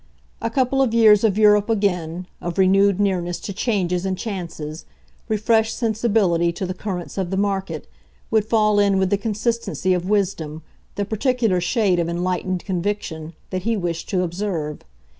[0.41, 4.85] A couple of years of Europe again, of renewed nearness to changes and chances,
[5.29, 7.85] refreshed sensibility to the currents of the market,
[8.31, 10.63] would fall in with the consistency of wisdom,
[10.95, 14.79] the particular shade of enlightened conviction, that he wished to observe.